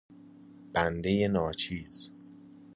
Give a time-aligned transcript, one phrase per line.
[0.73, 2.11] بنده ناچیز